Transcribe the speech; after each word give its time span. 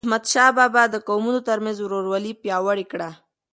احمدشاه 0.05 0.49
بابا 0.57 0.83
د 0.89 0.95
قومونو 1.07 1.39
ترمنځ 1.49 1.77
ورورولي 1.81 2.31
پیاوړی 2.41 2.85
کړه. 2.91 3.09